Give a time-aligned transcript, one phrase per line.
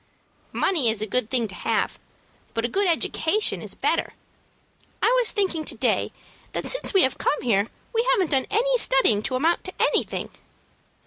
[0.51, 1.99] "Money is a good thing to have,
[2.55, 4.13] but a good education is better.
[4.99, 6.11] I was thinking to day
[6.53, 10.31] that since we have come here we haven't done any studying to amount to anything."